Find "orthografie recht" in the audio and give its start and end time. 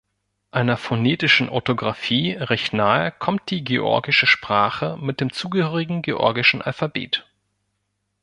1.47-2.73